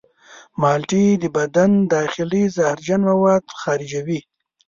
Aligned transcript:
مالټې 0.61 1.05
د 1.23 1.23
بدن 1.37 1.71
داخلي 1.95 2.43
زهرجن 2.55 3.01
مواد 3.09 3.43
خارجوي. 3.61 4.19